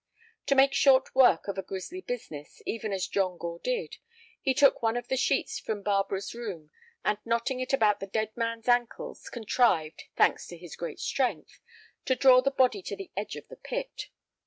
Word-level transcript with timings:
To 0.47 0.55
make 0.55 0.73
short 0.73 1.13
work 1.13 1.47
of 1.47 1.59
a 1.59 1.61
grisly 1.61 2.01
business, 2.01 2.59
even 2.65 2.91
as 2.91 3.05
John 3.07 3.37
Gore 3.37 3.59
did, 3.59 3.97
he 4.41 4.55
took 4.55 4.81
one 4.81 4.97
of 4.97 5.09
the 5.09 5.15
sheets 5.15 5.59
from 5.59 5.83
Barbara's 5.83 6.33
room, 6.33 6.71
and 7.05 7.19
knotting 7.23 7.59
it 7.59 7.71
about 7.71 7.99
the 7.99 8.07
dead 8.07 8.35
man's 8.35 8.67
ankles, 8.67 9.29
contrived, 9.29 10.05
thanks 10.15 10.47
to 10.47 10.57
his 10.57 10.75
great 10.75 10.99
strength, 10.99 11.59
to 12.05 12.15
draw 12.15 12.41
the 12.41 12.49
body 12.49 12.81
to 12.81 12.95
the 12.95 13.11
edge 13.15 13.35
of 13.35 13.47
the 13.47 13.57
pit. 13.57 14.09